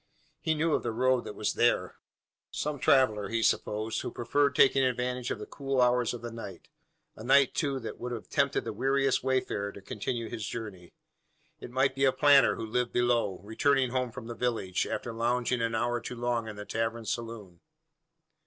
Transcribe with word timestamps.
He 0.39 0.55
knew 0.55 0.73
of 0.73 0.81
the 0.81 0.91
road 0.91 1.25
that 1.25 1.35
was 1.35 1.53
there. 1.53 1.97
Some 2.49 2.79
traveller, 2.79 3.29
he 3.29 3.43
supposed, 3.43 4.01
who 4.01 4.09
preferred 4.09 4.55
taking 4.55 4.83
advantage 4.83 5.29
of 5.29 5.37
the 5.37 5.45
cool 5.45 5.79
hours 5.79 6.11
of 6.11 6.23
the 6.23 6.31
night 6.31 6.69
a 7.15 7.23
night, 7.23 7.53
too, 7.53 7.79
that 7.81 7.99
would 7.99 8.11
have 8.11 8.27
tempted 8.27 8.63
the 8.65 8.73
weariest 8.73 9.23
wayfarer 9.23 9.71
to 9.73 9.79
continue 9.79 10.27
his 10.27 10.47
journey. 10.47 10.93
It 11.59 11.69
might 11.69 11.93
be 11.93 12.05
a 12.05 12.11
planter 12.11 12.55
who 12.55 12.65
lived 12.65 12.93
below, 12.93 13.41
returning 13.43 13.91
home 13.91 14.11
from 14.11 14.25
the 14.25 14.33
village, 14.33 14.87
after 14.87 15.13
lounging 15.13 15.61
an 15.61 15.75
hour 15.75 16.01
too 16.01 16.15
long 16.15 16.47
in 16.47 16.55
the 16.55 16.65
tavern 16.65 17.05
saloon. 17.05 17.59